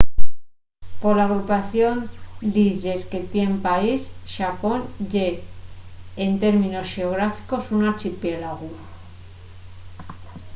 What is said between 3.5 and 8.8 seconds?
el país xapón ye en términos xeográficos un archipiélagu